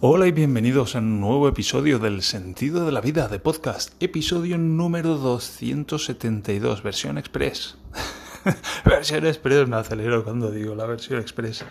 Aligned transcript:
Hola 0.00 0.28
y 0.28 0.30
bienvenidos 0.30 0.94
a 0.94 1.00
un 1.00 1.20
nuevo 1.20 1.48
episodio 1.48 1.98
del 1.98 2.22
Sentido 2.22 2.86
de 2.86 2.92
la 2.92 3.00
Vida 3.00 3.26
de 3.26 3.40
podcast, 3.40 4.00
episodio 4.00 4.56
número 4.56 5.16
272, 5.16 6.84
versión 6.84 7.18
express. 7.18 7.76
versión 8.84 9.26
express, 9.26 9.66
me 9.66 9.74
acelero 9.74 10.22
cuando 10.22 10.52
digo 10.52 10.76
la 10.76 10.86
versión 10.86 11.20
express. 11.20 11.64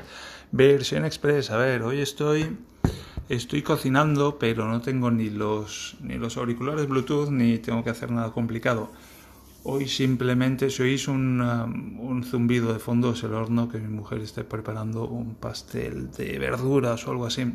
Versión 0.52 1.06
express, 1.06 1.52
a 1.52 1.58
ver, 1.58 1.84
hoy 1.84 2.02
estoy 2.02 2.58
estoy 3.30 3.62
cocinando, 3.62 4.38
pero 4.38 4.68
no 4.68 4.82
tengo 4.82 5.10
ni 5.10 5.30
los 5.30 5.96
ni 6.02 6.16
los 6.16 6.36
auriculares 6.36 6.86
Bluetooth 6.86 7.30
ni 7.30 7.60
tengo 7.60 7.82
que 7.82 7.92
hacer 7.92 8.12
nada 8.12 8.34
complicado. 8.34 8.92
Hoy 9.64 9.88
simplemente 9.88 10.70
si 10.70 10.84
oís 10.84 11.08
un, 11.08 11.40
um, 11.40 12.00
un 12.02 12.26
zumbido 12.26 12.74
de 12.74 12.80
fondo 12.80 13.14
es 13.14 13.24
el 13.24 13.34
horno 13.34 13.70
que 13.70 13.78
mi 13.78 13.88
mujer 13.88 14.20
está 14.20 14.44
preparando 14.44 15.08
un 15.08 15.36
pastel 15.36 16.12
de 16.12 16.38
verduras 16.40 17.08
o 17.08 17.12
algo 17.12 17.26
así. 17.26 17.54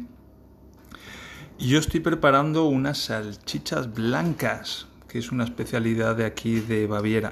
Yo 1.59 1.79
estoy 1.79 2.01
preparando 2.01 2.65
unas 2.65 2.99
salchichas 2.99 3.93
blancas, 3.93 4.89
que 5.09 5.19
es 5.19 5.31
una 5.31 5.45
especialidad 5.45 6.17
de 6.17 6.25
aquí 6.25 6.61
de 6.61 6.87
Baviera. 6.87 7.31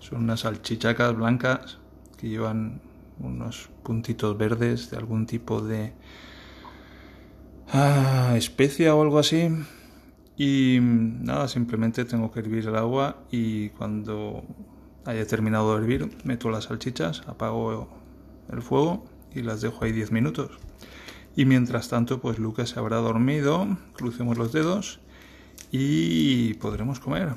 Son 0.00 0.22
unas 0.24 0.40
salchichacas 0.40 1.16
blancas 1.16 1.78
que 2.18 2.28
llevan 2.28 2.82
unos 3.18 3.70
puntitos 3.82 4.36
verdes 4.36 4.90
de 4.90 4.96
algún 4.96 5.26
tipo 5.26 5.60
de 5.60 5.94
ah, 7.72 8.34
especia 8.36 8.94
o 8.94 9.02
algo 9.02 9.18
así 9.18 9.48
y 10.36 10.78
nada, 10.80 11.48
simplemente 11.48 12.04
tengo 12.04 12.30
que 12.32 12.40
hervir 12.40 12.66
el 12.66 12.76
agua 12.76 13.24
y 13.30 13.70
cuando 13.70 14.42
haya 15.04 15.26
terminado 15.26 15.74
de 15.74 15.82
hervir, 15.82 16.10
meto 16.24 16.50
las 16.50 16.64
salchichas, 16.64 17.22
apago 17.26 17.88
el 18.50 18.62
fuego 18.62 19.04
y 19.32 19.42
las 19.42 19.60
dejo 19.60 19.84
ahí 19.84 19.92
10 19.92 20.10
minutos. 20.10 20.50
Y 21.36 21.44
mientras 21.46 21.88
tanto, 21.88 22.20
pues 22.20 22.38
Lucas 22.38 22.70
se 22.70 22.78
habrá 22.78 22.96
dormido, 22.98 23.66
crucemos 23.94 24.38
los 24.38 24.52
dedos 24.52 25.00
y 25.72 26.54
podremos 26.54 27.00
comer. 27.00 27.34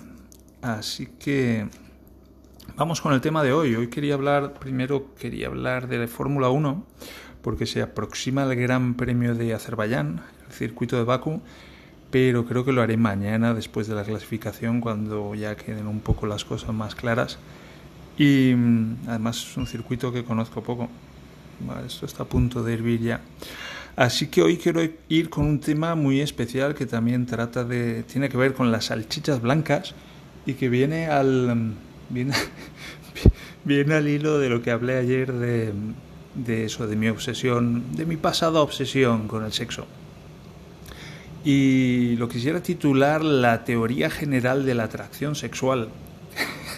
Así 0.62 1.08
que 1.20 1.68
vamos 2.76 3.02
con 3.02 3.14
el 3.14 3.22
tema 3.22 3.44
de 3.44 3.54
hoy. 3.54 3.76
Hoy 3.76 3.88
quería 3.88 4.14
hablar, 4.14 4.54
primero 4.54 5.16
quería 5.16 5.48
hablar 5.48 5.88
de 5.88 6.08
Fórmula 6.08 6.50
1, 6.50 6.86
porque 7.42 7.66
se 7.66 7.82
aproxima 7.82 8.44
el 8.44 8.56
Gran 8.56 8.94
Premio 8.94 9.34
de 9.34 9.54
Azerbaiyán, 9.54 10.22
el 10.48 10.54
circuito 10.54 10.98
de 10.98 11.04
Bakú 11.04 11.42
pero 12.10 12.46
creo 12.46 12.64
que 12.64 12.72
lo 12.72 12.82
haré 12.82 12.98
mañana 12.98 13.54
después 13.54 13.88
de 13.88 13.96
la 13.96 14.04
clasificación 14.04 14.82
cuando 14.82 15.36
ya 15.36 15.56
queden 15.56 15.88
un 15.88 16.00
poco 16.00 16.26
las 16.26 16.46
cosas 16.46 16.74
más 16.74 16.96
claras 16.96 17.38
y 18.18 18.54
mm, 18.56 19.08
además 19.08 19.38
es 19.38 19.58
un 19.58 19.68
circuito 19.68 20.12
que 20.12 20.24
conozco 20.24 20.62
poco 20.64 20.90
esto 21.86 22.06
está 22.06 22.24
a 22.24 22.26
punto 22.26 22.64
de 22.64 22.74
hervir 22.74 23.02
ya 23.02 23.22
así 23.98 24.28
que 24.28 24.42
hoy 24.42 24.56
quiero 24.56 24.82
ir 25.10 25.30
con 25.30 25.46
un 25.46 25.60
tema 25.60 25.96
muy 25.96 26.22
especial 26.22 26.74
que 26.74 26.86
también 26.86 27.26
trata 27.26 27.66
de 27.66 28.04
tiene 28.04 28.30
que 28.30 28.38
ver 28.38 28.54
con 28.54 28.72
las 28.72 28.86
salchichas 28.86 29.42
blancas 29.42 29.94
y 30.46 30.54
que 30.54 30.70
viene 30.70 31.08
al 31.08 31.54
mm, 31.54 31.74
viene, 32.10 32.34
viene 33.66 33.94
al 33.96 34.08
hilo 34.08 34.40
de 34.40 34.48
lo 34.48 34.62
que 34.62 34.72
hablé 34.72 34.96
ayer 34.96 35.34
de, 35.34 35.74
de 36.34 36.64
eso 36.64 36.88
de 36.88 36.96
mi 36.96 37.10
obsesión 37.10 37.84
de 37.98 38.06
mi 38.06 38.16
pasada 38.16 38.62
obsesión 38.62 39.28
con 39.28 39.44
el 39.44 39.52
sexo 39.52 39.86
y 41.50 42.18
lo 42.18 42.28
quisiera 42.28 42.62
titular 42.62 43.24
La 43.24 43.64
teoría 43.64 44.10
general 44.10 44.66
de 44.66 44.76
la 44.76 44.84
atracción 44.84 45.34
sexual, 45.34 45.88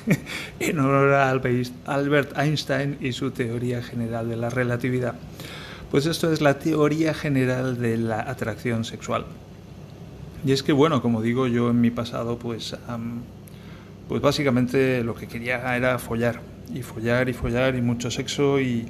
en 0.60 0.80
honor 0.80 1.14
a 1.14 1.32
Albert 1.32 2.38
Einstein 2.38 2.98
y 3.02 3.12
su 3.14 3.32
teoría 3.32 3.82
general 3.82 4.30
de 4.30 4.36
la 4.36 4.52
relatividad. 4.52 5.16
Pues 5.92 6.06
esto 6.06 6.32
es 6.32 6.40
la 6.40 6.60
teoría 6.60 7.16
general 7.16 7.80
de 7.80 7.98
la 7.98 8.22
atracción 8.22 8.86
sexual. 8.86 9.26
Y 10.46 10.52
es 10.52 10.62
que, 10.62 10.72
bueno, 10.72 11.02
como 11.02 11.22
digo 11.22 11.48
yo 11.48 11.72
en 11.72 11.82
mi 11.82 11.90
pasado, 11.90 12.38
pues, 12.38 12.76
pues 14.08 14.22
básicamente 14.22 15.04
lo 15.04 15.16
que 15.16 15.28
quería 15.28 15.76
era 15.76 15.98
follar, 15.98 16.42
y 16.74 16.84
follar 16.84 17.28
y 17.28 17.34
follar 17.34 17.76
y 17.76 17.82
mucho 17.82 18.12
sexo 18.12 18.60
y, 18.60 18.88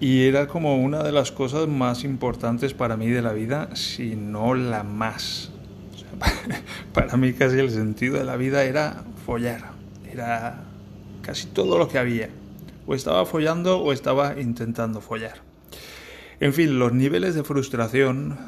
y 0.00 0.24
era 0.24 0.48
como 0.48 0.76
una 0.76 1.02
de 1.02 1.12
las 1.12 1.30
cosas 1.30 1.68
más 1.68 2.04
importantes 2.04 2.72
para 2.72 2.96
mí 2.96 3.08
de 3.08 3.20
la 3.20 3.34
vida, 3.34 3.68
si 3.74 4.16
no 4.16 4.54
la 4.54 4.84
más. 4.84 5.50
para 6.94 7.16
mí 7.16 7.34
casi 7.34 7.58
el 7.58 7.70
sentido 7.70 8.16
de 8.16 8.24
la 8.24 8.36
vida 8.36 8.64
era 8.64 9.04
follar, 9.26 9.72
era 10.10 10.64
casi 11.20 11.48
todo 11.48 11.78
lo 11.78 11.88
que 11.88 11.98
había. 11.98 12.30
O 12.86 12.94
estaba 12.94 13.26
follando 13.26 13.80
o 13.80 13.92
estaba 13.92 14.40
intentando 14.40 15.02
follar. 15.02 15.47
En 16.40 16.52
fin, 16.52 16.78
los 16.78 16.92
niveles 16.92 17.34
de 17.34 17.42
frustración 17.42 18.38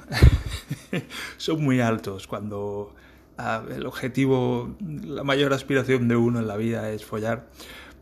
son 1.36 1.64
muy 1.64 1.80
altos 1.80 2.26
cuando 2.26 2.94
el 3.74 3.86
objetivo, 3.86 4.76
la 4.80 5.24
mayor 5.24 5.52
aspiración 5.52 6.08
de 6.08 6.16
uno 6.16 6.38
en 6.38 6.46
la 6.46 6.56
vida 6.56 6.90
es 6.90 7.04
follar. 7.04 7.48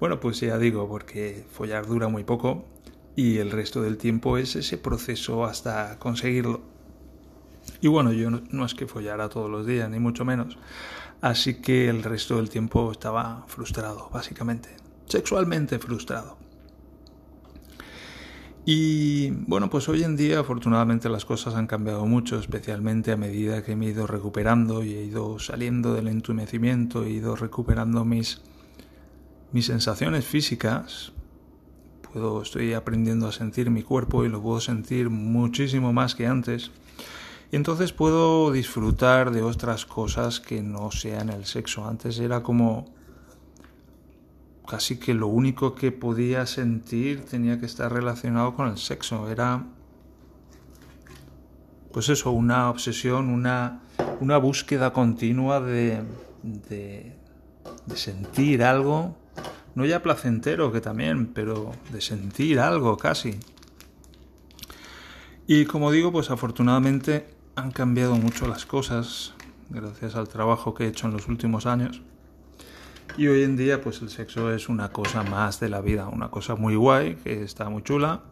Bueno, 0.01 0.21
pues 0.21 0.41
ya 0.41 0.59
digo, 0.59 0.89
porque 0.89 1.45
follar 1.51 1.87
dura 1.87 2.09
muy 2.09 2.25
poco 2.25 2.65
y 3.17 3.39
el 3.39 3.51
resto 3.51 3.83
del 3.83 3.99
tiempo 3.99 4.39
es 4.39 4.57
ese 4.57 4.79
proceso 4.79 5.45
hasta 5.45 5.99
conseguirlo. 5.99 6.61
Y 7.81 7.89
bueno, 7.89 8.13
yo 8.13 8.31
no, 8.31 8.65
es 8.65 8.75
que 8.75 8.87
follara 8.87 9.29
todos 9.29 9.51
los 9.51 9.67
días, 9.67 9.89
ni 9.91 9.99
mucho 9.99 10.25
menos. 10.25 10.59
Así 11.21 11.61
que 11.61 11.89
el 11.89 12.03
resto 12.03 12.37
del 12.37 12.49
tiempo 12.49 12.93
estaba 12.93 13.45
frustrado, 13.49 14.09
básicamente. 14.13 14.71
Sexualmente 15.07 15.79
frustrado. 15.79 16.38
Y 18.65 19.31
bueno, 19.31 19.71
pues 19.71 19.89
hoy 19.89 20.05
en 20.05 20.17
día 20.17 20.41
afortunadamente 20.41 21.09
las 21.09 21.25
cosas 21.25 21.55
han 21.55 21.67
cambiado 21.67 22.05
mucho, 22.07 22.39
especialmente 22.39 23.13
a 23.13 23.17
medida 23.17 23.65
que 23.65 23.77
me 23.77 23.87
he 23.87 23.91
ido 23.91 24.07
recuperando 24.07 24.85
y 24.85 24.95
he 24.95 25.05
ido 25.05 25.39
saliendo 25.39 25.95
del 25.95 26.09
entumecimiento, 26.09 27.05
he 27.05 27.11
ido 27.11 27.35
recuperando 27.35 28.05
mis, 28.05 28.43
mis 29.53 29.67
sensaciones 29.67 30.27
físicas, 30.27 31.13
puedo, 32.13 32.43
estoy 32.43 32.75
aprendiendo 32.75 33.27
a 33.27 33.33
sentir 33.33 33.71
mi 33.71 33.83
cuerpo 33.83 34.25
y 34.25 34.29
lo 34.29 34.43
puedo 34.43 34.61
sentir 34.61 35.09
muchísimo 35.09 35.93
más 35.93 36.15
que 36.15 36.27
antes. 36.27 36.71
Y 37.51 37.57
entonces 37.57 37.93
puedo 37.93 38.53
disfrutar 38.53 39.31
de 39.31 39.43
otras 39.43 39.87
cosas 39.87 40.41
que 40.41 40.61
no 40.63 40.91
sean 40.91 41.31
el 41.31 41.47
sexo. 41.47 41.89
Antes 41.89 42.19
era 42.19 42.43
como 42.43 42.98
casi 44.69 44.99
que 44.99 45.15
lo 45.15 45.29
único 45.29 45.75
que 45.75 45.93
podía 45.93 46.47
sentir 46.47 47.25
tenía 47.25 47.59
que 47.59 47.67
estar 47.67 47.93
relacionado 47.93 48.55
con 48.55 48.69
el 48.69 48.77
sexo. 48.77 49.31
Era, 49.31 49.65
pues 51.93 52.09
eso, 52.09 52.31
una 52.33 52.69
obsesión, 52.69 53.31
una, 53.31 53.81
una 54.21 54.37
búsqueda 54.37 54.93
continua 54.93 55.61
de, 55.61 56.03
de, 56.43 57.17
de 57.87 57.97
sentir 57.97 58.63
algo 58.63 59.17
no 59.75 59.87
ya 59.87 60.03
placentero, 60.03 60.73
que 60.73 60.81
también, 60.81 61.29
pero 61.29 61.71
de 61.93 62.01
sentir 62.01 62.59
algo 62.59 62.97
casi. 62.97 63.39
Y 65.47 65.67
como 65.67 65.93
digo, 65.93 66.11
pues 66.11 66.31
afortunadamente 66.31 67.29
han 67.55 67.71
cambiado 67.71 68.17
mucho 68.17 68.49
las 68.49 68.67
cosas 68.67 69.35
gracias 69.71 70.17
al 70.17 70.29
trabajo 70.29 70.75
que 70.75 70.85
he 70.85 70.89
hecho 70.89 71.07
en 71.07 71.13
los 71.13 71.29
últimos 71.29 71.65
años. 71.67 72.03
Y 73.19 73.27
hoy 73.27 73.43
en 73.43 73.57
día 73.57 73.83
pues 73.83 74.01
el 74.01 74.09
sexo 74.09 74.51
es 74.55 74.71
una 74.71 74.91
cosa 74.91 75.23
más 75.23 75.61
de 75.61 75.69
la 75.69 75.83
vida, 75.83 76.09
una 76.09 76.31
cosa 76.31 76.55
muy 76.55 76.77
guay, 76.77 77.17
que 77.17 77.43
está 77.43 77.69
muy 77.69 77.83
chula, 77.83 78.23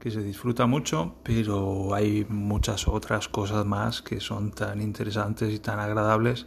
que 0.00 0.10
se 0.10 0.22
disfruta 0.22 0.66
mucho, 0.66 1.14
pero 1.22 1.94
hay 1.94 2.26
muchas 2.28 2.88
otras 2.88 3.28
cosas 3.28 3.64
más 3.66 4.02
que 4.02 4.18
son 4.18 4.50
tan 4.50 4.80
interesantes 4.80 5.52
y 5.54 5.58
tan 5.58 5.78
agradables 5.78 6.46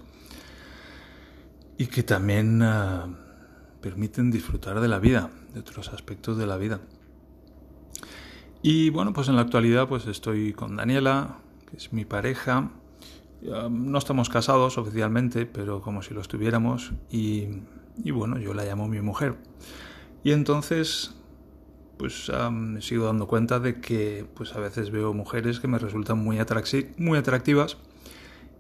y 1.78 1.88
que 1.88 2.04
también... 2.04 2.62
Ah, 2.64 3.08
permiten 3.84 4.31
disfrutar 4.31 4.80
de 4.80 4.88
la 4.88 4.98
vida, 4.98 5.30
de 5.54 5.60
otros 5.60 5.90
aspectos 5.90 6.38
de 6.38 6.48
la 6.48 6.56
vida. 6.56 6.80
Y 8.62 8.90
bueno, 8.90 9.12
pues 9.12 9.28
en 9.28 9.36
la 9.36 9.42
actualidad 9.42 9.90
pues 9.90 10.08
estoy 10.08 10.54
con 10.54 10.78
Daniela, 10.78 11.40
que 11.70 11.75
es 11.75 11.92
mi 11.92 12.06
pareja. 12.06 12.72
No 13.69 13.98
estamos 13.98 14.30
casados 14.30 14.78
oficialmente, 14.78 15.46
pero 15.46 15.81
como 15.81 16.01
si 16.01 16.13
lo 16.13 16.22
estuviéramos. 16.22 16.94
Y, 17.12 17.50
bueno, 18.12 18.38
yo 18.40 18.54
la 18.54 18.66
llamo 18.66 18.88
mi 18.88 19.01
mujer. 19.01 19.36
Y 20.24 20.31
entonces, 20.31 21.13
pues 21.98 22.31
sigo 22.80 23.06
dando 23.06 23.28
cuenta 23.28 23.60
de 23.60 23.80
que 23.80 24.25
pues 24.34 24.54
a 24.56 24.60
veces 24.60 24.92
veo 24.92 25.13
mujeres 25.13 25.60
que 25.60 25.68
me 25.68 25.80
resultan 25.80 26.18
muy, 26.18 26.38
muy 26.98 27.18
atractivas 27.18 27.78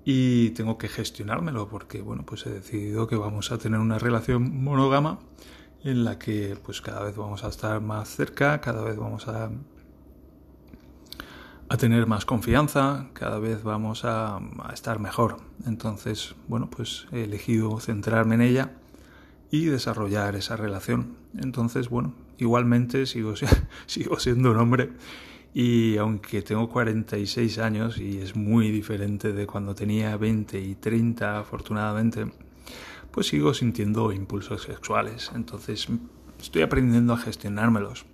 y 0.05 0.49
tengo 0.51 0.77
que 0.77 0.89
gestionármelo 0.89 1.67
porque 1.69 2.01
bueno 2.01 2.23
pues 2.25 2.45
he 2.45 2.49
decidido 2.49 3.07
que 3.07 3.15
vamos 3.15 3.51
a 3.51 3.57
tener 3.57 3.79
una 3.79 3.99
relación 3.99 4.63
monógama 4.63 5.19
en 5.83 6.03
la 6.03 6.19
que 6.19 6.57
pues 6.63 6.81
cada 6.81 7.03
vez 7.03 7.15
vamos 7.15 7.43
a 7.43 7.47
estar 7.47 7.79
más 7.81 8.09
cerca 8.09 8.59
cada 8.59 8.83
vez 8.83 8.97
vamos 8.97 9.27
a 9.27 9.49
a 11.69 11.77
tener 11.77 12.05
más 12.05 12.25
confianza 12.25 13.07
cada 13.13 13.39
vez 13.39 13.63
vamos 13.63 14.03
a, 14.03 14.37
a 14.37 14.73
estar 14.73 14.99
mejor 14.99 15.37
entonces 15.65 16.35
bueno 16.47 16.69
pues 16.69 17.07
he 17.11 17.23
elegido 17.23 17.79
centrarme 17.79 18.35
en 18.35 18.41
ella 18.41 18.71
y 19.53 19.65
desarrollar 19.65 20.35
esa 20.35 20.57
relación 20.57 21.15
entonces 21.37 21.89
bueno 21.89 22.15
igualmente 22.39 23.05
sigo 23.05 23.35
sigo 23.85 24.19
siendo 24.19 24.51
un 24.51 24.57
hombre 24.57 24.89
Y 25.53 25.97
aunque 25.97 26.41
tengo 26.41 26.67
46 26.67 27.59
años 27.59 27.99
y 27.99 28.17
es 28.17 28.35
muy 28.35 28.71
diferente 28.71 29.33
de 29.33 29.45
cuando 29.45 29.75
tenía 29.75 30.17
20 30.17 30.59
y 30.59 30.73
30, 30.73 31.37
afortunadamente, 31.37 32.31
pues 33.11 33.27
sigo 33.27 33.53
sintiendo 33.53 34.11
impulsos 34.11 34.63
sexuales. 34.63 35.31
Entonces 35.35 35.87
estoy 36.41 36.63
aprendiendo 36.63 37.13
a 37.13 37.17
gestionármelos. 37.17 38.05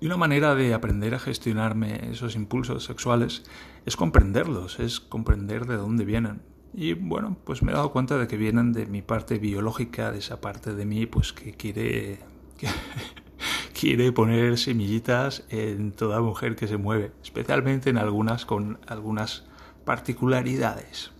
Y 0.00 0.06
una 0.06 0.16
manera 0.16 0.54
de 0.54 0.72
aprender 0.72 1.16
a 1.16 1.18
gestionarme 1.18 2.10
esos 2.12 2.36
impulsos 2.36 2.84
sexuales 2.84 3.42
es 3.84 3.96
comprenderlos, 3.96 4.78
es 4.78 5.00
comprender 5.00 5.66
de 5.66 5.76
dónde 5.76 6.04
vienen. 6.04 6.42
Y 6.80 6.92
bueno, 6.92 7.36
pues 7.42 7.60
me 7.64 7.72
he 7.72 7.74
dado 7.74 7.90
cuenta 7.90 8.16
de 8.18 8.28
que 8.28 8.36
vienen 8.36 8.72
de 8.72 8.86
mi 8.86 9.02
parte 9.02 9.38
biológica, 9.38 10.12
de 10.12 10.20
esa 10.20 10.40
parte 10.40 10.74
de 10.74 10.86
mí 10.86 11.06
pues 11.06 11.32
que 11.32 11.52
quiere 11.54 12.20
quiere 13.80 14.12
poner 14.12 14.56
semillitas 14.58 15.42
en 15.48 15.90
toda 15.90 16.20
mujer 16.20 16.54
que 16.54 16.68
se 16.68 16.76
mueve, 16.76 17.10
especialmente 17.20 17.90
en 17.90 17.98
algunas 17.98 18.46
con 18.46 18.78
algunas 18.86 19.44
particularidades. 19.84 21.10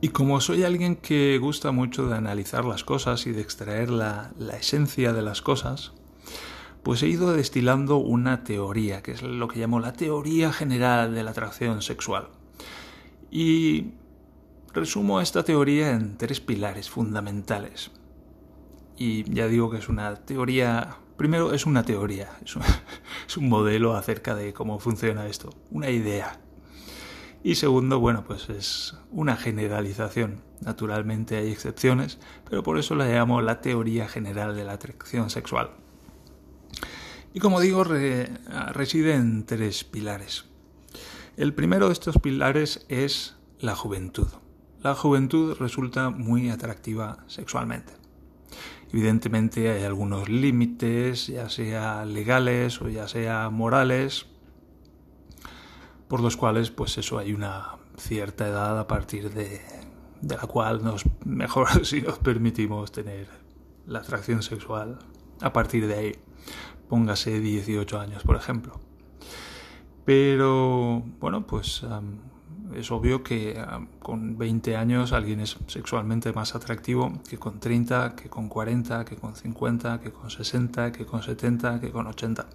Y 0.00 0.10
como 0.10 0.40
soy 0.40 0.62
alguien 0.62 0.94
que 0.94 1.36
gusta 1.38 1.72
mucho 1.72 2.06
de 2.06 2.16
analizar 2.16 2.64
las 2.64 2.84
cosas 2.84 3.26
y 3.26 3.32
de 3.32 3.40
extraer 3.40 3.90
la, 3.90 4.30
la 4.38 4.58
esencia 4.58 5.12
de 5.12 5.22
las 5.22 5.42
cosas, 5.42 5.92
pues 6.84 7.02
he 7.02 7.08
ido 7.08 7.32
destilando 7.32 7.96
una 7.96 8.44
teoría, 8.44 9.02
que 9.02 9.10
es 9.10 9.22
lo 9.22 9.48
que 9.48 9.58
llamo 9.58 9.80
la 9.80 9.94
teoría 9.94 10.52
general 10.52 11.16
de 11.16 11.24
la 11.24 11.32
atracción 11.32 11.82
sexual. 11.82 12.28
Y 13.30 13.92
resumo 14.72 15.20
esta 15.20 15.44
teoría 15.44 15.92
en 15.92 16.16
tres 16.16 16.40
pilares 16.40 16.90
fundamentales. 16.90 17.90
Y 18.96 19.24
ya 19.32 19.46
digo 19.46 19.70
que 19.70 19.78
es 19.78 19.88
una 19.88 20.14
teoría, 20.16 20.96
primero 21.16 21.52
es 21.54 21.64
una 21.64 21.84
teoría, 21.84 22.28
es 23.26 23.36
un, 23.36 23.48
modelo 23.48 23.96
acerca 23.96 24.34
de 24.34 24.52
cómo 24.52 24.78
funciona 24.78 25.26
esto, 25.26 25.50
una 25.70 25.90
idea. 25.90 26.40
Y 27.42 27.54
segundo, 27.54 28.00
bueno, 28.00 28.24
pues 28.24 28.50
es 28.50 28.96
una 29.10 29.36
generalización. 29.36 30.42
Naturalmente 30.60 31.38
hay 31.38 31.50
excepciones, 31.50 32.18
pero 32.48 32.62
por 32.62 32.78
eso 32.78 32.94
la 32.94 33.06
llamo 33.06 33.40
la 33.40 33.62
teoría 33.62 34.08
general 34.08 34.54
de 34.54 34.64
la 34.64 34.72
atracción 34.72 35.30
sexual. 35.30 35.70
Y 37.32 37.40
como 37.40 37.60
digo, 37.60 37.84
reside 37.84 39.14
en 39.14 39.46
tres 39.46 39.84
pilares. 39.84 40.49
El 41.36 41.54
primero 41.54 41.86
de 41.86 41.92
estos 41.92 42.18
pilares 42.18 42.84
es 42.88 43.36
la 43.58 43.74
juventud. 43.74 44.28
La 44.82 44.94
juventud 44.94 45.56
resulta 45.58 46.10
muy 46.10 46.50
atractiva 46.50 47.24
sexualmente. 47.26 47.92
Evidentemente 48.92 49.70
hay 49.70 49.84
algunos 49.84 50.28
límites, 50.28 51.28
ya 51.28 51.48
sea 51.48 52.04
legales 52.04 52.80
o 52.82 52.88
ya 52.88 53.06
sea 53.06 53.48
morales, 53.50 54.26
por 56.08 56.20
los 56.20 56.36
cuales 56.36 56.70
pues 56.70 56.98
eso 56.98 57.18
hay 57.18 57.32
una 57.32 57.76
cierta 57.96 58.48
edad 58.48 58.78
a 58.78 58.86
partir 58.88 59.30
de, 59.30 59.60
la 60.22 60.46
cual 60.46 60.82
nos 60.82 61.04
mejor 61.24 61.84
si 61.86 62.02
nos 62.02 62.18
permitimos 62.18 62.90
tener 62.90 63.28
la 63.86 64.00
atracción 64.00 64.42
sexual 64.42 64.98
a 65.40 65.52
partir 65.52 65.86
de 65.86 65.94
ahí 65.94 66.12
póngase 66.88 67.38
18 67.38 68.00
años, 68.00 68.24
por 68.24 68.36
ejemplo. 68.36 68.89
Pero 70.04 71.02
bueno, 71.20 71.46
pues 71.46 71.84
es 72.74 72.90
obvio 72.90 73.22
que 73.22 73.62
con 74.00 74.38
20 74.38 74.76
años 74.76 75.12
alguien 75.12 75.40
es 75.40 75.56
sexualmente 75.66 76.32
más 76.32 76.54
atractivo 76.54 77.12
que 77.28 77.38
con 77.38 77.60
30, 77.60 78.16
que 78.16 78.28
con 78.28 78.48
40, 78.48 79.04
que 79.04 79.16
con 79.16 79.36
50, 79.36 80.00
que 80.00 80.10
con 80.10 80.30
60, 80.30 80.92
que 80.92 81.06
con 81.06 81.22
70, 81.22 81.80
que 81.80 81.90
con 81.90 82.06
80. 82.06 82.46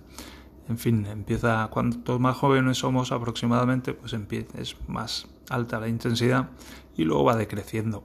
En 0.68 0.78
fin, 0.80 1.06
empieza 1.06 1.68
cuanto 1.68 2.18
más 2.18 2.38
jóvenes 2.38 2.80
somos 2.80 3.12
aproximadamente, 3.12 3.94
pues 3.94 4.14
es 4.14 4.76
más 4.88 5.28
alta 5.50 5.80
la 5.80 5.88
intensidad 5.88 6.50
y 6.98 7.04
luego 7.04 7.26
va 7.26 7.36
decreciendo. 7.36 8.04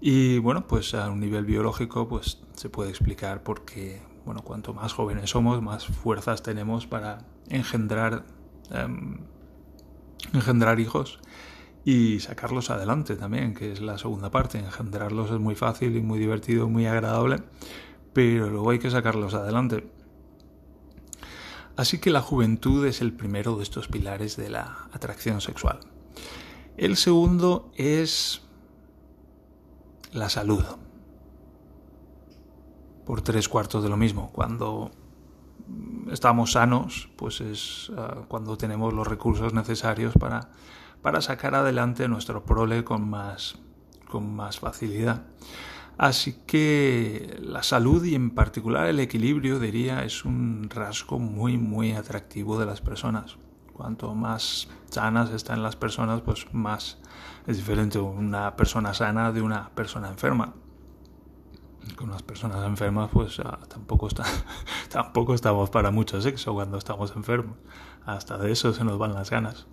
Y 0.00 0.38
bueno, 0.38 0.66
pues 0.66 0.94
a 0.94 1.10
un 1.10 1.20
nivel 1.20 1.44
biológico 1.44 2.08
pues 2.08 2.40
se 2.54 2.68
puede 2.68 2.90
explicar 2.90 3.42
por 3.42 3.64
qué 3.64 4.02
bueno, 4.24 4.42
cuanto 4.42 4.72
más 4.72 4.92
jóvenes 4.92 5.30
somos, 5.30 5.60
más 5.62 5.86
fuerzas 5.86 6.42
tenemos 6.42 6.86
para 6.86 7.18
engendrar, 7.48 8.24
em, 8.72 9.18
engendrar 10.32 10.80
hijos 10.80 11.20
y 11.84 12.20
sacarlos 12.20 12.70
adelante 12.70 13.16
también, 13.16 13.54
que 13.54 13.72
es 13.72 13.80
la 13.80 13.98
segunda 13.98 14.30
parte. 14.30 14.58
Engendrarlos 14.58 15.30
es 15.30 15.38
muy 15.38 15.54
fácil 15.54 15.96
y 15.96 16.00
muy 16.00 16.18
divertido, 16.18 16.68
muy 16.68 16.86
agradable, 16.86 17.42
pero 18.12 18.48
luego 18.50 18.70
hay 18.70 18.78
que 18.78 18.90
sacarlos 18.90 19.34
adelante. 19.34 19.90
Así 21.76 21.98
que 21.98 22.10
la 22.10 22.20
juventud 22.20 22.86
es 22.86 23.00
el 23.00 23.12
primero 23.12 23.56
de 23.56 23.62
estos 23.62 23.88
pilares 23.88 24.36
de 24.36 24.50
la 24.50 24.88
atracción 24.92 25.40
sexual. 25.40 25.80
El 26.76 26.96
segundo 26.96 27.72
es 27.76 28.42
la 30.12 30.28
salud 30.28 30.64
por 33.06 33.22
tres 33.22 33.48
cuartos 33.48 33.82
de 33.82 33.88
lo 33.88 33.96
mismo. 33.96 34.30
Cuando 34.32 34.90
estamos 36.10 36.52
sanos, 36.52 37.08
pues 37.16 37.40
es 37.40 37.92
ah, 37.96 38.22
cuando 38.28 38.56
tenemos 38.56 38.92
los 38.92 39.06
recursos 39.06 39.54
necesarios 39.54 40.14
para, 40.18 40.50
para 41.00 41.20
sacar 41.20 41.54
adelante 41.54 42.08
nuestro 42.08 42.44
prole 42.44 42.84
con 42.84 43.08
más, 43.08 43.58
con 44.08 44.34
más 44.34 44.58
facilidad. 44.58 45.22
Así 45.98 46.38
que 46.46 47.38
la 47.40 47.62
salud 47.62 48.02
y 48.04 48.14
en 48.14 48.30
particular 48.30 48.86
el 48.88 49.00
equilibrio, 49.00 49.58
diría, 49.58 50.04
es 50.04 50.24
un 50.24 50.68
rasgo 50.70 51.18
muy, 51.18 51.58
muy 51.58 51.92
atractivo 51.92 52.58
de 52.58 52.66
las 52.66 52.80
personas. 52.80 53.36
Cuanto 53.72 54.14
más 54.14 54.68
sanas 54.90 55.30
están 55.30 55.62
las 55.62 55.76
personas, 55.76 56.22
pues 56.22 56.46
más 56.52 56.98
es 57.46 57.56
diferente 57.56 57.98
una 57.98 58.56
persona 58.56 58.94
sana 58.94 59.32
de 59.32 59.42
una 59.42 59.70
persona 59.70 60.08
enferma 60.08 60.54
con 61.96 62.10
las 62.10 62.22
personas 62.22 62.64
enfermas, 62.66 63.10
pues 63.12 63.40
ah, 63.40 63.58
tampoco, 63.68 64.08
está, 64.08 64.24
tampoco 64.90 65.34
estamos 65.34 65.70
para 65.70 65.90
mucho 65.90 66.20
sexo 66.20 66.54
cuando 66.54 66.78
estamos 66.78 67.14
enfermos. 67.16 67.56
Hasta 68.04 68.38
de 68.38 68.52
eso 68.52 68.72
se 68.72 68.84
nos 68.84 68.98
van 68.98 69.14
las 69.14 69.30
ganas. 69.30 69.66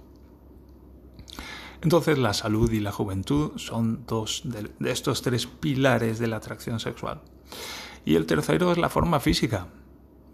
Entonces 1.82 2.18
la 2.18 2.34
salud 2.34 2.72
y 2.72 2.80
la 2.80 2.92
juventud 2.92 3.54
son 3.58 4.06
dos 4.06 4.42
de, 4.44 4.70
estos 4.92 5.22
tres 5.22 5.48
pilares 5.48 6.20
de 6.20 6.28
la 6.28 6.38
atracción 6.38 6.80
sexual. 6.80 7.22
Y 8.06 8.16
el 8.16 8.26
tercero 8.26 8.72
es 8.72 8.78
la 8.78 8.90
forma 8.90 9.20
física. 9.20 9.68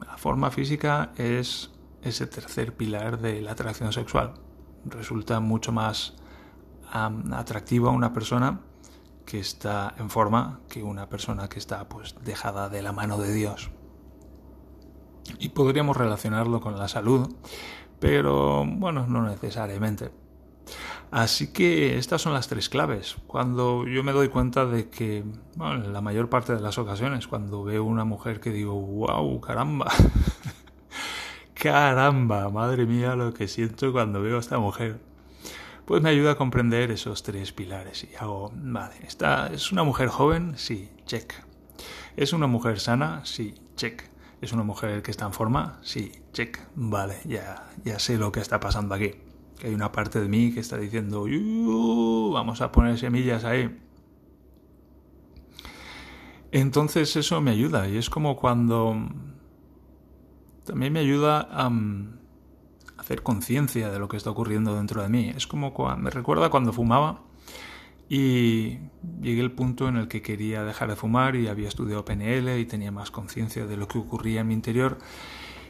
La 0.05 0.17
forma 0.17 0.49
física 0.49 1.13
es 1.17 1.71
ese 2.01 2.27
tercer 2.27 2.75
pilar 2.75 3.19
de 3.19 3.41
la 3.41 3.51
atracción 3.51 3.93
sexual. 3.93 4.33
Resulta 4.85 5.39
mucho 5.39 5.71
más 5.71 6.15
atractiva 6.91 7.89
a 7.89 7.93
una 7.93 8.13
persona 8.13 8.61
que 9.25 9.39
está 9.39 9.95
en 9.97 10.09
forma 10.09 10.59
que 10.69 10.83
una 10.83 11.09
persona 11.09 11.49
que 11.49 11.59
está 11.59 11.87
pues 11.89 12.15
dejada 12.23 12.69
de 12.69 12.81
la 12.81 12.91
mano 12.91 13.17
de 13.17 13.33
Dios. 13.33 13.71
Y 15.39 15.49
podríamos 15.49 15.97
relacionarlo 15.97 16.61
con 16.61 16.77
la 16.77 16.87
salud, 16.87 17.33
pero 17.99 18.63
bueno, 18.65 19.07
no 19.07 19.27
necesariamente. 19.27 20.11
Así 21.11 21.51
que 21.53 21.97
estas 21.97 22.21
son 22.21 22.33
las 22.33 22.47
tres 22.47 22.69
claves. 22.69 23.15
Cuando 23.27 23.87
yo 23.87 24.03
me 24.03 24.11
doy 24.11 24.29
cuenta 24.29 24.65
de 24.65 24.89
que, 24.89 25.23
bueno, 25.55 25.85
en 25.85 25.93
la 25.93 26.01
mayor 26.01 26.29
parte 26.29 26.53
de 26.53 26.61
las 26.61 26.77
ocasiones, 26.77 27.27
cuando 27.27 27.63
veo 27.63 27.83
una 27.83 28.05
mujer 28.05 28.39
que 28.39 28.51
digo, 28.51 28.73
wow, 28.73 29.39
caramba, 29.39 29.91
caramba, 31.53 32.49
madre 32.49 32.85
mía 32.85 33.15
lo 33.15 33.33
que 33.33 33.47
siento 33.47 33.91
cuando 33.91 34.21
veo 34.21 34.37
a 34.37 34.39
esta 34.39 34.59
mujer 34.59 34.99
pues 35.85 36.01
me 36.01 36.09
ayuda 36.09 36.31
a 36.31 36.35
comprender 36.35 36.91
esos 36.91 37.23
tres 37.23 37.51
pilares. 37.51 38.07
Y 38.11 38.15
hago, 38.15 38.51
vale, 38.55 38.95
¿esta 39.07 39.47
es 39.47 39.71
una 39.71 39.83
mujer 39.83 40.09
joven? 40.09 40.53
Sí, 40.57 40.89
check. 41.05 41.33
¿Es 42.15 42.33
una 42.33 42.47
mujer 42.47 42.79
sana? 42.79 43.21
Sí, 43.23 43.55
check. 43.75 44.03
¿Es 44.41 44.51
una 44.51 44.63
mujer 44.63 45.01
que 45.01 45.11
está 45.11 45.25
en 45.25 45.33
forma? 45.33 45.79
Sí, 45.83 46.11
check. 46.33 46.59
Vale, 46.75 47.17
ya, 47.25 47.71
ya 47.83 47.99
sé 47.99 48.17
lo 48.17 48.31
que 48.31 48.39
está 48.39 48.59
pasando 48.59 48.95
aquí. 48.95 49.11
Que 49.59 49.67
hay 49.67 49.73
una 49.73 49.91
parte 49.91 50.19
de 50.19 50.27
mí 50.27 50.53
que 50.53 50.59
está 50.59 50.77
diciendo, 50.77 51.25
vamos 52.31 52.61
a 52.61 52.71
poner 52.71 52.97
semillas 52.97 53.43
ahí. 53.43 53.79
Entonces 56.51 57.15
eso 57.15 57.41
me 57.41 57.51
ayuda 57.51 57.87
y 57.87 57.97
es 57.97 58.09
como 58.09 58.35
cuando... 58.35 59.09
También 60.65 60.93
me 60.93 60.99
ayuda 60.99 61.47
a 61.51 61.69
hacer 63.05 63.21
conciencia 63.21 63.91
de 63.91 63.99
lo 63.99 64.07
que 64.07 64.17
está 64.17 64.31
ocurriendo 64.31 64.75
dentro 64.75 65.03
de 65.03 65.09
mí. 65.09 65.31
Es 65.35 65.45
como 65.45 65.71
me 65.97 66.09
recuerda 66.09 66.49
cuando 66.49 66.73
fumaba 66.73 67.21
y 68.09 68.79
llegué 69.21 69.41
al 69.41 69.51
punto 69.51 69.87
en 69.87 69.97
el 69.97 70.07
que 70.07 70.23
quería 70.23 70.63
dejar 70.63 70.89
de 70.89 70.95
fumar 70.95 71.35
y 71.35 71.47
había 71.47 71.67
estudiado 71.67 72.03
PNL 72.03 72.59
y 72.59 72.65
tenía 72.65 72.91
más 72.91 73.11
conciencia 73.11 73.67
de 73.67 73.77
lo 73.77 73.87
que 73.87 73.99
ocurría 73.99 74.41
en 74.41 74.47
mi 74.47 74.55
interior 74.55 74.97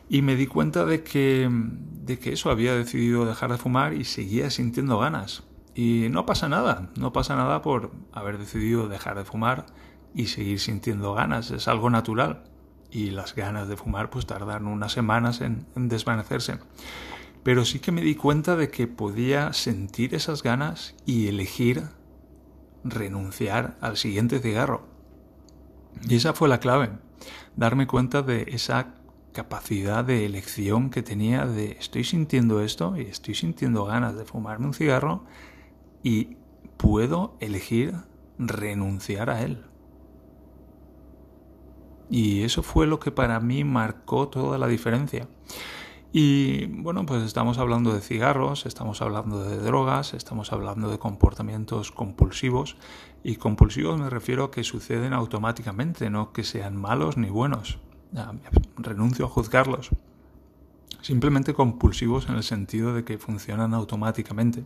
y 0.07 0.21
me 0.21 0.37
di 0.37 0.47
cuenta 0.47 0.85
de 0.85 1.03
que, 1.03 1.49
de 1.49 2.19
que 2.19 2.31
eso 2.31 2.51
había 2.51 2.73
decidido 2.73 3.25
dejar 3.25 3.51
de 3.51 3.57
fumar 3.57 3.93
y 3.93 4.05
seguía 4.05 4.49
sintiendo 4.49 4.97
ganas. 4.97 5.43
Y 5.73 6.07
no 6.09 6.25
pasa 6.25 6.47
nada, 6.47 6.89
no 6.97 7.11
pasa 7.11 7.35
nada 7.35 7.61
por 7.61 7.91
haber 8.13 8.37
decidido 8.37 8.87
dejar 8.87 9.17
de 9.17 9.25
fumar 9.25 9.65
y 10.13 10.27
seguir 10.27 10.61
sintiendo 10.61 11.13
ganas, 11.13 11.51
es 11.51 11.67
algo 11.67 11.89
natural. 11.89 12.43
y 12.91 13.09
las 13.11 13.35
ganas 13.35 13.67
de 13.67 13.75
fumar 13.75 14.09
pues 14.09 14.25
tardan 14.25 14.67
unas 14.67 14.93
semanas 14.93 15.41
en, 15.41 15.65
desvanecerse. 15.75 16.59
Pero 17.45 17.63
sí 17.63 17.77
que 17.77 17.91
me 17.91 18.01
di 18.01 18.15
cuenta 18.15 18.55
de 18.55 18.71
que 18.71 18.87
podía 18.87 19.53
sentir 19.53 20.15
esas 20.15 20.41
ganas 20.41 20.95
y 21.05 21.27
elegir 21.27 21.83
renunciar 22.83 23.77
al 23.81 23.97
siguiente 23.97 24.39
cigarro. 24.39 24.87
Y 26.09 26.15
esa 26.15 26.33
fue 26.33 26.49
la 26.49 26.59
clave, 26.59 26.89
darme 27.55 27.85
cuenta 27.85 28.23
de 28.23 28.47
esa 28.47 28.95
capacidad 29.31 30.03
de 30.03 30.25
elección 30.25 30.89
que 30.89 31.03
tenía 31.03 31.45
de 31.45 31.73
estoy 31.73 32.03
sintiendo 32.03 32.61
esto 32.61 32.97
y 32.97 33.01
estoy 33.01 33.35
sintiendo 33.35 33.85
ganas 33.85 34.15
de 34.15 34.25
fumarme 34.25 34.65
un 34.65 34.73
cigarro 34.73 35.23
y 36.01 36.37
puedo 36.77 37.37
elegir 37.41 37.93
renunciar 38.39 39.29
a 39.29 39.43
él. 39.43 39.63
Y 42.09 42.41
eso 42.41 42.63
fue 42.63 42.87
lo 42.87 42.99
que 42.99 43.11
para 43.11 43.39
mí 43.39 43.63
marcó 43.63 44.29
toda 44.29 44.57
la 44.57 44.65
diferencia. 44.65 45.27
Y 46.17 46.67
bueno, 46.67 47.05
pues 47.05 47.24
estamos 47.24 47.57
hablando 47.57 47.93
de 47.93 48.00
cigarros, 48.00 48.65
estamos 48.65 49.01
hablando 49.01 49.43
de 49.43 49.57
drogas, 49.57 50.13
estamos 50.13 50.53
hablando 50.53 50.89
de 50.89 50.98
comportamientos 50.98 51.91
compulsivos. 51.91 52.77
Y 53.22 53.36
compulsivos 53.36 54.00
me 54.00 54.10
refiero 54.10 54.45
a 54.45 54.51
que 54.51 54.63
suceden 54.63 55.12
automáticamente, 55.12 56.10
no 56.10 56.31
que 56.31 56.45
sean 56.45 56.77
malos 56.77 57.17
ni 57.17 57.29
buenos. 57.29 57.79
renuncio 58.77 59.25
a 59.25 59.27
juzgarlos. 59.27 59.89
Simplemente 61.01 61.53
compulsivos 61.53 62.29
en 62.29 62.36
el 62.36 62.43
sentido 62.43 62.93
de 62.93 63.03
que 63.03 63.17
funcionan 63.17 63.74
automáticamente. 63.74 64.63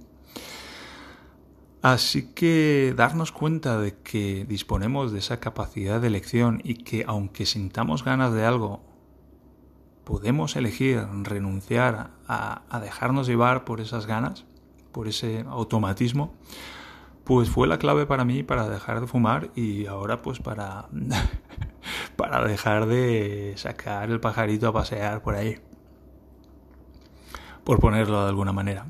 Así 1.82 2.32
que 2.36 2.94
darnos 2.96 3.32
cuenta 3.32 3.80
de 3.80 3.98
que 3.98 4.46
disponemos 4.48 5.12
de 5.12 5.18
esa 5.18 5.40
capacidad 5.40 6.00
de 6.00 6.10
elección 6.10 6.62
y 6.64 6.76
que 6.76 7.06
aunque 7.08 7.48
sintamos 7.48 8.06
ganas 8.06 8.34
de 8.34 8.46
algo, 8.46 8.89
podemos 10.10 10.56
elegir 10.56 11.06
renunciar 11.22 12.10
a, 12.28 12.80
dejarnos 12.82 13.28
llevar 13.28 13.64
por 13.64 13.80
esas 13.80 14.08
ganas, 14.08 14.44
por 14.92 15.08
ese 15.08 15.46
automatismo, 15.48 16.34
pues 17.26 17.48
fue 17.48 17.68
la 17.68 17.78
clave 17.78 18.08
para 18.08 18.26
mí 18.26 18.42
para 18.42 18.68
dejar 18.68 19.02
de 19.02 19.06
fumar 19.06 19.52
y 19.56 19.86
ahora 19.86 20.24
pues 20.24 20.40
para, 20.40 20.88
para 22.16 22.44
dejar 22.44 22.88
de 22.88 23.54
sacar 23.58 24.10
el 24.10 24.20
pajarito 24.20 24.70
a 24.70 24.74
pasear 24.74 25.22
por 25.22 25.36
ahí, 25.36 25.60
por 27.64 27.80
ponerlo 27.80 28.24
de 28.24 28.30
alguna 28.30 28.52
manera. 28.52 28.88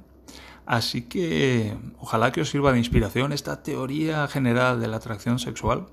Así 0.66 1.02
que 1.02 1.76
ojalá 2.00 2.32
que 2.32 2.40
os 2.40 2.50
sirva 2.50 2.72
de 2.72 2.78
inspiración 2.78 3.34
esta 3.34 3.62
teoría 3.62 4.26
general 4.30 4.80
de 4.80 4.88
la 4.88 4.98
atracción 4.98 5.38
sexual, 5.38 5.88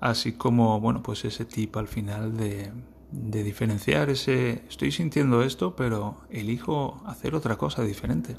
así 0.00 0.32
como, 0.32 0.80
bueno, 0.80 1.02
pues 1.02 1.26
ese 1.26 1.44
tip 1.44 1.76
al 1.76 1.86
final 1.86 2.38
de, 2.38 2.72
de 3.12 3.42
diferenciar 3.42 4.10
ese 4.10 4.64
estoy 4.68 4.92
sintiendo 4.92 5.42
esto, 5.42 5.74
pero 5.76 6.18
elijo 6.30 7.02
hacer 7.06 7.34
otra 7.34 7.56
cosa 7.56 7.82
diferente. 7.82 8.36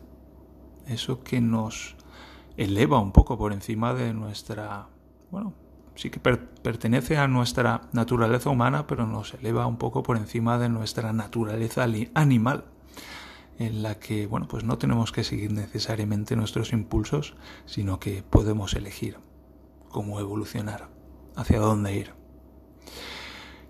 Eso 0.87 1.23
que 1.23 1.41
nos 1.41 1.95
eleva 2.57 2.99
un 2.99 3.11
poco 3.11 3.37
por 3.37 3.53
encima 3.53 3.93
de 3.93 4.13
nuestra, 4.13 4.87
bueno, 5.29 5.53
sí 5.95 6.09
que 6.09 6.19
pertenece 6.19 7.17
a 7.17 7.27
nuestra 7.27 7.89
naturaleza 7.93 8.49
humana, 8.49 8.87
pero 8.87 9.05
nos 9.05 9.33
eleva 9.35 9.67
un 9.67 9.77
poco 9.77 10.03
por 10.03 10.17
encima 10.17 10.57
de 10.57 10.69
nuestra 10.69 11.13
naturaleza 11.13 11.85
animal 12.13 12.65
en 13.59 13.83
la 13.83 13.99
que, 13.99 14.25
bueno, 14.25 14.47
pues 14.47 14.63
no 14.63 14.77
tenemos 14.77 15.11
que 15.11 15.23
seguir 15.23 15.51
necesariamente 15.51 16.35
nuestros 16.35 16.73
impulsos, 16.73 17.35
sino 17.65 17.99
que 17.99 18.23
podemos 18.23 18.73
elegir 18.73 19.17
cómo 19.89 20.19
evolucionar, 20.19 20.89
hacia 21.35 21.59
dónde 21.59 21.95
ir. 21.95 22.13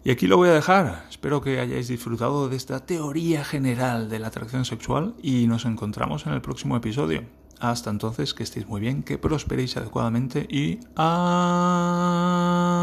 Y 0.04 0.10
aquí 0.10 0.26
lo 0.26 0.38
voy 0.38 0.50
a 0.50 0.54
dejar. 0.54 1.06
Espero 1.10 1.42
que 1.42 1.60
hayáis 1.60 1.88
disfrutado 1.88 2.50
de 2.50 2.56
esta 2.56 2.80
teoría 2.80 3.44
general 3.44 4.10
de 4.10 4.18
la 4.18 4.28
atracción 4.28 4.66
sexual 4.66 5.14
y 5.22 5.46
nos 5.46 5.66
encontramos 5.66 6.26
en 6.26 6.34
el 6.34 6.42
próximo 6.42 6.76
episodio. 6.76 7.24
Hasta 7.60 7.92
entonces, 7.92 8.34
que 8.34 8.42
estéis 8.42 8.68
muy 8.68 8.82
bien, 8.82 9.04
que 9.04 9.20
prosperéis 9.20 9.78
adecuadamente 9.78 10.48
y... 10.50 10.80
¡Ah! 10.96 12.81